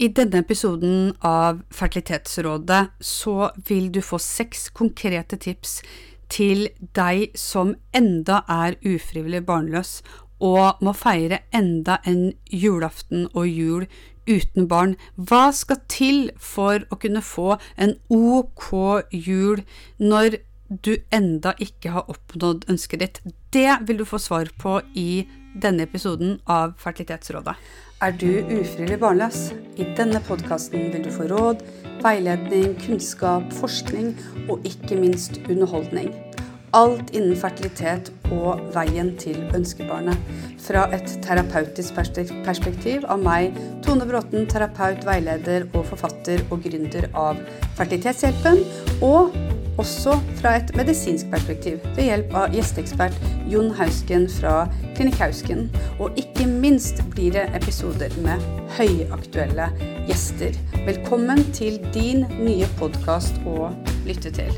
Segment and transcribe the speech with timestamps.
[0.00, 5.82] I denne episoden av Fertilitetsrådet så vil du få seks konkrete tips
[6.32, 9.98] til deg som enda er ufrivillig barnløs
[10.40, 13.84] og må feire enda en julaften og jul
[14.24, 14.96] uten barn.
[15.20, 18.70] Hva skal til for å kunne få en ok
[19.12, 19.60] jul
[20.00, 20.40] når
[20.70, 23.20] du enda ikke har oppnådd ønsket ditt?
[23.52, 27.56] Det vil du få svar på i denne episoden av Fertilitetsrådet.
[28.00, 29.50] Er du ufrivillig barnløs?
[29.76, 31.60] I denne podkasten vil du få råd,
[32.00, 34.14] veiledning, kunnskap, forskning
[34.48, 36.14] og ikke minst underholdning.
[36.72, 40.16] Alt innen fertilitet og veien til ønskebarnet.
[40.62, 41.96] Fra et terapeutisk
[42.46, 47.40] perspektiv av meg, Tone Bråten, terapeut, veileder og forfatter og gründer av
[47.74, 48.62] Fertilitetshjelpen.
[49.02, 49.34] Og
[49.80, 53.18] også fra et medisinsk perspektiv ved hjelp av gjesteekspert
[53.50, 54.62] Jon Hausken fra
[55.00, 55.70] Klinikk Hausken.
[55.96, 58.42] Og ikke minst blir det episoder med
[58.76, 59.70] høyaktuelle
[60.04, 60.52] gjester.
[60.84, 63.70] Velkommen til din nye podkast å
[64.04, 64.52] lytte til.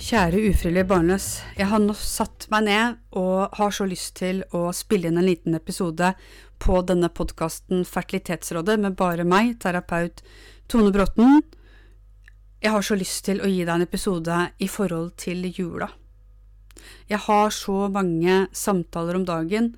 [0.00, 1.28] Kjære ufrivillig barnløs.
[1.60, 5.28] Jeg har nå satt meg ned og har så lyst til å spille inn en
[5.28, 6.14] liten episode
[6.56, 10.24] på denne podkasten Fertilitetsrådet med bare meg, terapeut
[10.72, 11.42] Tone Bråten
[12.62, 15.88] jeg har så lyst til å gi deg en episode i forhold til jula.
[17.10, 19.74] Jeg har så mange samtaler om dagen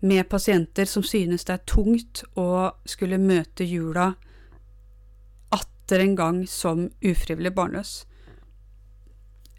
[0.00, 4.12] med pasienter som synes det er tungt å skulle møte jula
[5.54, 8.04] atter en gang som ufrivillig barnløs.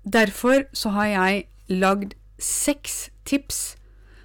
[0.03, 3.75] Derfor så har jeg lagd seks tips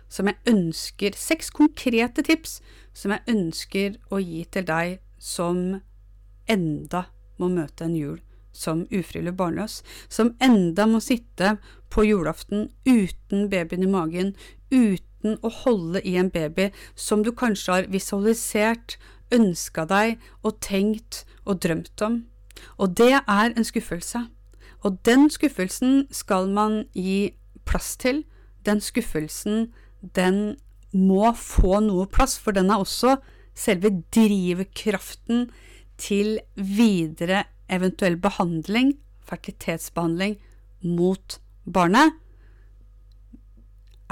[0.08, 2.60] som jeg ønsker, seks konkrete tips
[2.94, 5.80] som jeg ønsker å gi til deg som
[6.46, 7.08] enda
[7.40, 8.20] må møte en jul
[8.54, 11.56] som ufrivillig barnløs, som enda må sitte
[11.92, 14.32] på julaften uten babyen i magen,
[14.70, 18.96] uten å holde i en baby som du kanskje har visualisert,
[19.34, 22.22] ønska deg og tenkt og drømt om.
[22.78, 24.26] Og det er en skuffelse.
[24.84, 27.34] Og den skuffelsen skal man gi
[27.64, 28.22] plass til.
[28.66, 29.72] Den skuffelsen,
[30.14, 30.56] den
[30.92, 33.16] må få noe plass, for den er også
[33.56, 35.48] selve drivkraften
[35.98, 38.94] til videre eventuell behandling,
[39.24, 40.36] fertilitetsbehandling,
[40.84, 42.20] mot barnet.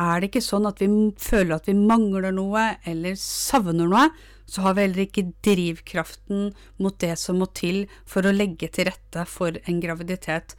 [0.01, 0.89] Er det ikke sånn at vi
[1.21, 4.07] føler at vi mangler noe eller savner noe,
[4.49, 6.51] så har vi heller ikke drivkraften
[6.83, 10.57] mot det som må til for å legge til rette for en graviditet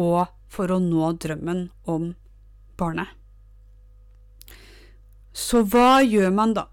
[0.00, 2.12] og for å nå drømmen om
[2.78, 3.10] barnet.
[5.36, 6.64] Så hva gjør man da?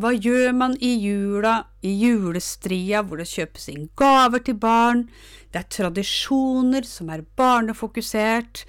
[0.00, 5.02] Hva gjør man i jula, i julestria, hvor det kjøpes inn gaver til barn?
[5.52, 8.62] Det er tradisjoner som er barnefokusert.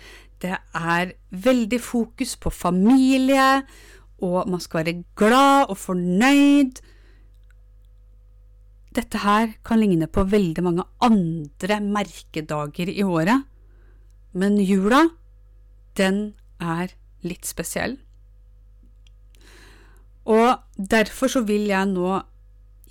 [0.43, 3.61] Det er veldig fokus på familie,
[4.19, 6.83] og man skal være glad og fornøyd.
[8.91, 13.47] Dette her kan ligne på veldig mange andre merkedager i året,
[14.35, 15.05] men jula,
[15.95, 16.91] den er
[17.23, 18.01] litt spesiell.
[20.29, 22.19] Og derfor så vil jeg nå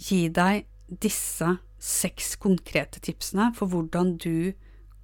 [0.00, 1.46] gi deg disse
[1.80, 4.52] seks konkrete tipsene for hvordan du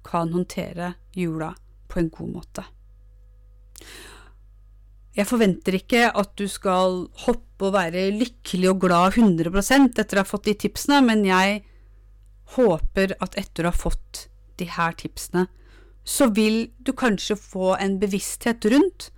[0.07, 1.53] kan håndtere jula
[1.87, 2.65] på en god måte.
[5.17, 10.21] Jeg forventer ikke at du skal hoppe og være lykkelig og glad 100% etter å
[10.21, 11.63] ha fått de tipsene, men jeg
[12.53, 14.27] håper at etter å ha fått
[14.61, 15.47] de her tipsene,
[16.07, 19.09] så vil du kanskje få en bevissthet rundt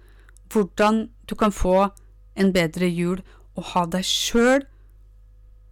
[0.50, 1.90] hvordan du kan få
[2.40, 3.22] en bedre jul
[3.58, 4.66] og ha deg sjøl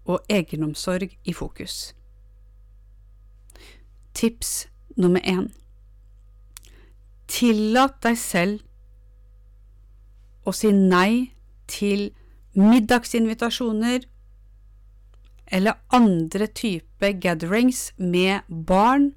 [0.08, 1.94] og egenomsorg i fokus.
[4.18, 4.68] Tips
[4.98, 5.50] nummer én
[7.28, 8.64] Tillat deg selv
[10.48, 11.34] å si nei
[11.68, 12.08] til
[12.56, 14.08] middagsinvitasjoner
[15.58, 19.12] eller andre type gatherings med barn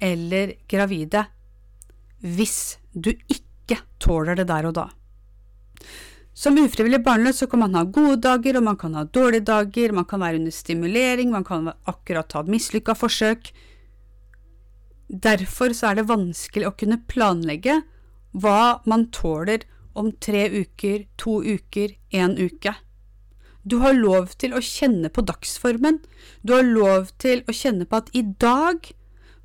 [0.00, 1.24] eller gravide,
[2.20, 4.86] hvis du ikke tåler det der og da.
[6.40, 9.92] Som ufrivillig barnløs så kan man ha gode dager, og man kan ha dårlige dager,
[9.92, 13.50] man kan være under stimulering, man kan akkurat ha mislykka forsøk.
[15.10, 17.82] Derfor så er det vanskelig å kunne planlegge
[18.32, 22.72] hva man tåler om tre uker, to uker, én uke.
[23.60, 26.00] Du har lov til å kjenne på dagsformen,
[26.40, 28.88] du har lov til å kjenne på at i dag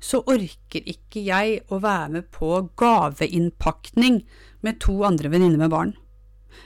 [0.00, 4.22] så orker ikke jeg å være med på gaveinnpakning
[4.64, 5.96] med to andre venninner med barn.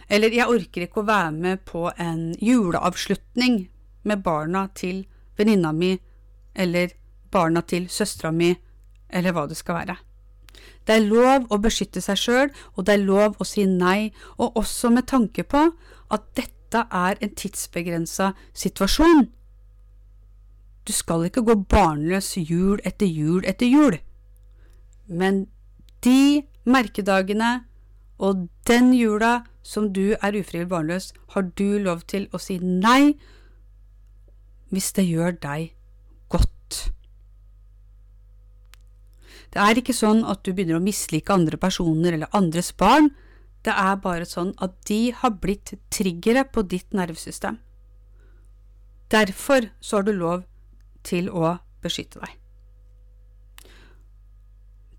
[0.08, 3.62] Eller jeg orker ikke å være med på en juleavslutning
[4.02, 5.04] med barna til
[5.38, 5.94] venninna mi,
[6.54, 6.94] eller
[7.30, 8.54] barna til søstera mi,
[9.10, 9.96] eller hva det skal være.
[10.86, 14.56] Det er lov å beskytte seg sjøl, og det er lov å si nei, og
[14.58, 15.66] også med tanke på
[16.10, 19.28] at dette er en tidsbegrensa situasjon.
[20.86, 23.98] Du skal ikke gå barnløs jul etter jul etter jul.
[25.06, 25.44] Men
[26.04, 27.50] de merkedagene
[28.20, 33.16] og den jula som du er ufrivillig barnløs, har du lov til å si nei
[34.70, 35.72] hvis det gjør deg
[36.30, 36.92] godt.
[39.50, 43.10] Det er ikke sånn at du begynner å mislike andre personer eller andres barn,
[43.64, 47.58] det er bare sånn at de har blitt triggere på ditt nervesystem.
[49.10, 50.46] Derfor så har du lov
[51.04, 52.36] til å beskytte deg.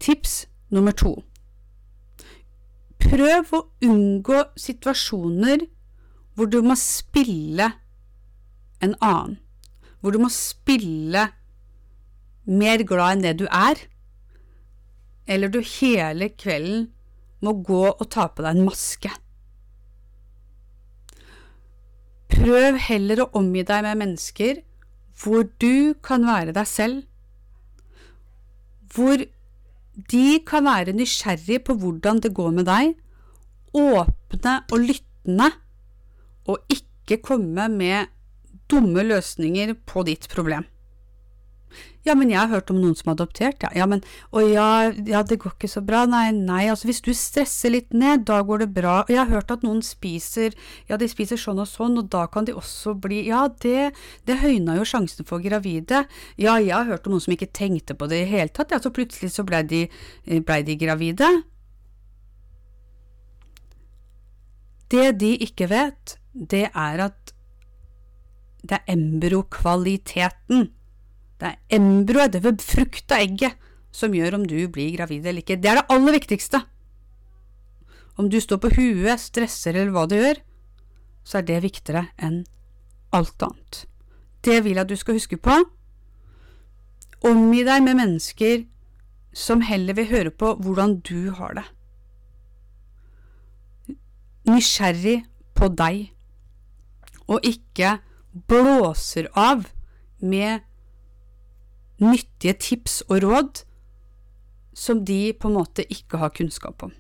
[0.02, 1.16] Tips nummer to
[3.02, 5.66] Prøv å unngå situasjoner
[6.36, 7.68] hvor du må spille
[8.82, 9.38] en annen,
[10.00, 11.28] hvor du må spille
[12.50, 13.82] mer glad enn det du er,
[15.30, 16.88] eller du hele kvelden
[17.42, 19.12] må gå og ta på deg en maske.
[22.32, 24.62] Prøv heller å omgi deg med mennesker
[25.22, 27.04] hvor du kan være deg selv,
[28.96, 29.22] hvor
[30.10, 32.96] de kan være nysgjerrige på hvordan det går med deg,
[33.78, 35.52] åpne og lyttende,
[36.50, 38.10] og ikke komme med
[38.72, 40.66] dumme løsninger på ditt problem.
[42.08, 43.70] Ja, men jeg har hørt om noen som har adoptert, ja.
[43.78, 44.02] ja men,
[44.34, 46.04] og ja, ja, det går ikke så bra.
[46.10, 48.96] Nei, nei, altså hvis du stresser litt ned, da går det bra.
[49.04, 50.56] Og jeg har hørt at noen spiser,
[50.90, 53.92] ja, de spiser sånn og sånn, og da kan de også bli Ja, det,
[54.26, 56.06] det høyna jo sjansen for gravide.
[56.42, 58.82] Ja, jeg har hørt om noen som ikke tenkte på det i hele tatt, ja,
[58.82, 59.86] så plutselig så blei de,
[60.26, 61.30] ble de gravide.
[64.92, 67.36] Det de ikke vet, det er at
[68.62, 70.70] det er embryokvaliteten
[71.42, 73.58] det er embryoet, det befrukta egget,
[73.92, 75.58] som gjør om du blir gravid eller ikke.
[75.58, 76.62] Det er det aller viktigste.
[78.22, 80.38] Om du står på huet, stresser eller hva du gjør,
[81.26, 82.44] så er det viktigere enn
[83.16, 83.86] alt annet.
[84.46, 85.58] Det vil jeg at du skal huske på.
[87.26, 88.64] Omgi deg med mennesker
[89.34, 91.68] som heller vil høre på hvordan du har det.
[94.50, 95.22] Nysgjerrig
[95.58, 96.10] på deg,
[97.30, 98.00] og ikke
[98.50, 99.68] blåser av
[100.22, 100.66] med
[102.02, 103.64] nyttige tips og råd
[104.74, 106.94] som de på en måte ikke har kunnskap om.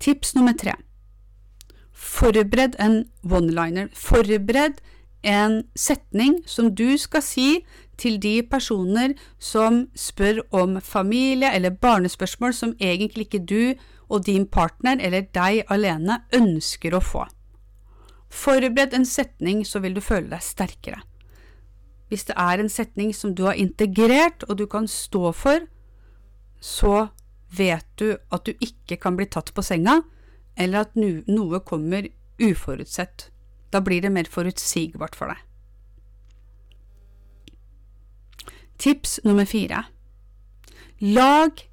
[0.00, 0.74] Tips nummer tre
[1.98, 3.88] Forbered en one-liner.
[3.94, 4.78] Forbered
[5.26, 7.48] en setning som du skal si
[7.98, 13.74] til de personer som spør om familie eller barnespørsmål som egentlig ikke du
[14.08, 17.26] og din partner eller deg alene ønsker å få.
[18.30, 21.02] Forbered en setning, så vil du føle deg sterkere.
[22.08, 25.66] Hvis det er en setning som du har integrert og du kan stå for,
[26.60, 27.08] så
[27.56, 30.00] vet du at du ikke kan bli tatt på senga,
[30.56, 32.08] eller at noe kommer
[32.40, 33.28] uforutsett.
[33.72, 35.44] Da blir det mer forutsigbart for deg.
[38.78, 39.82] Tips nummer fire
[41.02, 41.64] Lag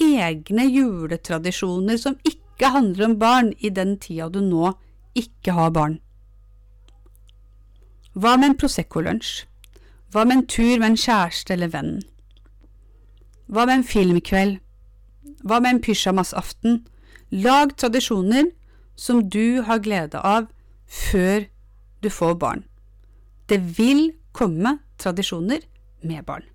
[0.00, 4.72] egne juletradisjoner som ikke handler om barn i den tida du nå
[5.14, 5.98] ikke har barn.
[8.14, 9.44] Hva med en Prosecco-lunsj?
[10.14, 11.94] Hva med en tur med en kjæreste eller venn?
[13.50, 14.60] Hva med en filmkveld?
[15.42, 16.84] Hva med en pysjamasaften?
[17.34, 18.52] Lag tradisjoner
[18.94, 20.46] som du har glede av
[20.86, 21.48] før
[21.98, 22.62] du får barn.
[23.50, 25.66] Det vil komme tradisjoner
[26.06, 26.46] med barn.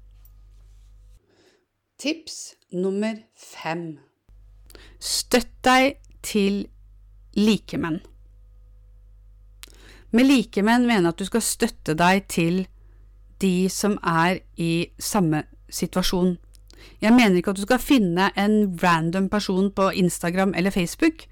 [2.00, 4.00] Tips nummer fem
[5.04, 6.62] Støtt deg til
[7.36, 8.00] likemenn.
[10.16, 12.68] Med likemenn mener jeg at du skal støtte deg til
[13.42, 16.38] de som er i samme situasjon.
[17.02, 21.26] Jeg mener ikke at du skal finne en random person på Instagram eller Facebook.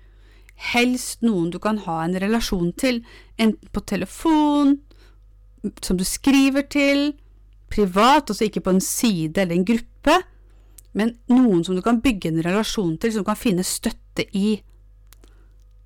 [0.74, 3.04] Helst noen du kan ha en relasjon til,
[3.38, 4.78] enten på telefon,
[5.84, 7.12] som du skriver til,
[7.70, 10.16] privat, altså ikke på en side eller en gruppe,
[10.98, 14.58] men noen som du kan bygge en relasjon til, som du kan finne støtte i.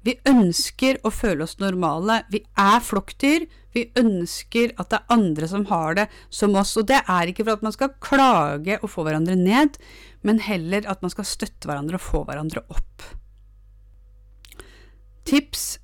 [0.06, 2.24] Vi ønsker å føle oss normale.
[2.34, 3.46] Vi er flokkdyr.
[3.76, 6.74] Vi ønsker at det er andre som har det som oss.
[6.82, 9.78] Og det er ikke for at man skal klage og få hverandre ned,
[10.26, 13.08] men heller at man skal støtte hverandre og få hverandre opp.
[15.30, 15.78] Tips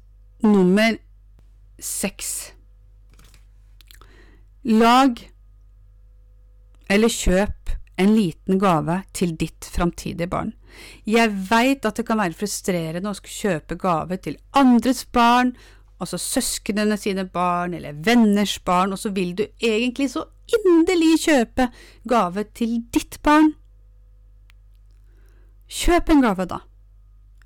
[0.43, 0.97] nummer
[1.77, 2.51] seks
[4.67, 5.21] Lag
[6.91, 10.53] eller kjøp en liten gave til ditt framtidige barn.
[11.09, 15.55] Jeg veit at det kan være frustrerende å skulle kjøpe gave til andres barn,
[15.97, 21.69] altså søsknene sine barn eller venners barn, og så vil du egentlig så inderlig kjøpe
[22.07, 23.55] gave til ditt barn.
[25.67, 26.61] Kjøp en gave, da.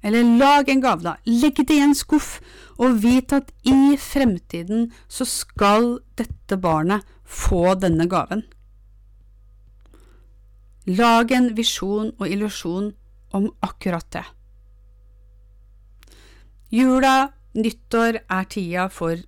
[0.04, 1.16] eller lag en gave, da.
[1.26, 2.40] Legg det i en skuff,
[2.78, 8.44] og vit at i fremtiden så skal dette barnet få denne gaven.
[10.90, 12.92] Lag en visjon og illusjon
[13.38, 14.24] om akkurat det.
[16.72, 19.20] Jula, nyttår, er tida for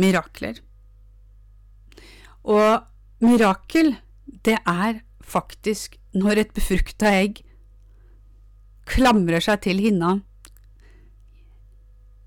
[0.00, 0.58] mirakler.
[2.42, 2.82] Og
[3.22, 3.94] mirakel,
[4.26, 7.42] det er faktisk når et befrukta egg
[8.90, 10.16] klamrer seg til hinna,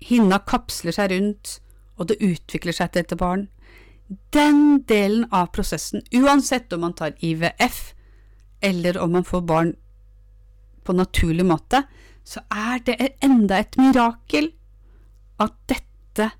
[0.04, 1.58] hinna kapsler seg rundt,
[1.98, 3.48] og det utvikler seg til et barn.
[4.32, 7.93] Den delen av prosessen, uansett om man tar IVF
[8.64, 9.74] eller om man får barn
[10.84, 11.82] på naturlig måte,
[12.24, 14.50] så er det enda et mirakel
[15.42, 16.30] at dette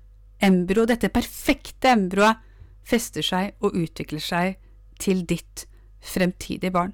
[0.43, 2.41] embryoet, dette perfekte embryoet,
[2.85, 4.57] fester seg og utvikler seg
[5.01, 5.65] til ditt
[6.05, 6.93] fremtidige barn.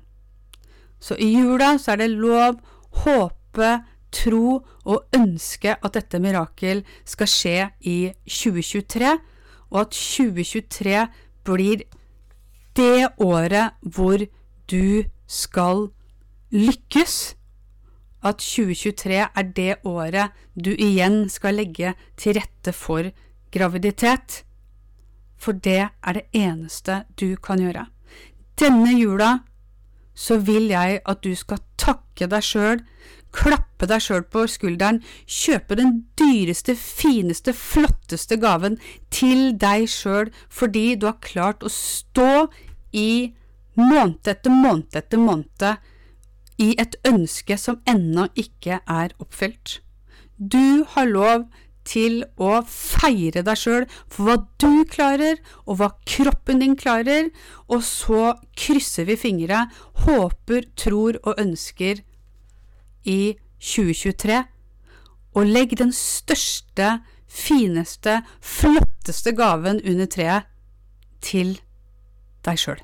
[1.01, 2.61] Så i jula så er det lov
[3.03, 3.71] håpe,
[4.11, 7.57] tro og ønske at dette mirakel skal skje
[7.87, 7.97] i
[8.27, 9.11] 2023,
[9.71, 11.03] og at 2023
[11.47, 11.83] blir
[12.75, 14.23] det året hvor
[14.71, 15.87] du skal
[16.51, 17.35] lykkes.
[18.21, 23.07] At 2023 er det året du igjen skal legge til rette for
[23.53, 24.43] graviditet.
[25.41, 27.87] For det er det eneste du kan gjøre.
[28.59, 29.39] Denne jula
[30.13, 32.83] så vil jeg at du skal takke deg sjøl,
[33.33, 38.77] klappe deg sjøl på skulderen, kjøpe den dyreste, fineste, flotteste gaven
[39.09, 42.51] til deg sjøl fordi du har klart å stå
[42.93, 43.31] i
[43.79, 45.65] måned etter måned etter måned
[46.61, 49.79] i et ønske som ennå ikke er oppfylt.
[50.37, 51.47] Du har lov
[51.87, 57.31] til å feire deg sjøl for hva du klarer, og hva kroppen din klarer,
[57.67, 59.65] og så krysser vi fingre,
[60.05, 62.03] håper, tror og ønsker
[63.05, 64.43] i 2023,
[65.37, 66.99] og legg den største,
[67.31, 70.49] fineste, flotteste gaven under treet
[71.23, 71.57] til
[72.45, 72.81] deg sjøl.